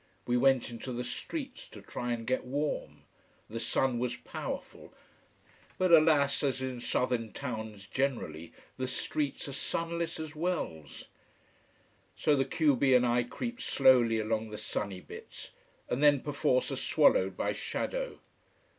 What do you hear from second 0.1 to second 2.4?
We went into the streets to try and